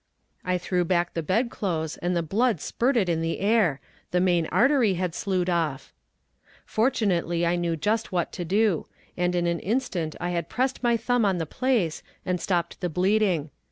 I 0.43 0.57
threw 0.57 0.83
back 0.83 1.13
the 1.13 1.21
bedclothes, 1.21 1.97
and 1.97 2.15
the 2.17 2.23
blood 2.23 2.59
spirted 2.59 3.07
in 3.07 3.21
the 3.21 3.39
air. 3.39 3.79
The 4.09 4.19
main 4.19 4.47
artery 4.47 4.95
had 4.95 5.13
sloughed 5.13 5.47
off. 5.47 5.93
"Fortunately, 6.65 7.45
I 7.45 7.55
knew 7.55 7.75
just 7.75 8.11
what 8.11 8.31
to 8.31 8.43
do; 8.43 8.87
and 9.15 9.35
in 9.35 9.45
an 9.45 9.59
instant 9.59 10.15
I 10.19 10.31
had 10.31 10.49
pressed 10.49 10.81
my 10.81 10.97
thumb 10.97 11.23
on 11.23 11.37
the 11.37 11.45
place, 11.45 12.01
and 12.25 12.41
stopped 12.41 12.81
the 12.81 12.89
bleeding. 12.89 13.51